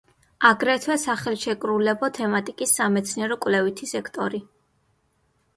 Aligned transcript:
აგრეთვე 0.49 0.95
სახელშეკრულებო 1.01 2.09
თემატიკის 2.17 2.73
სამეცნიერო-კვლევითი 2.79 3.91
სექტორი. 3.95 4.45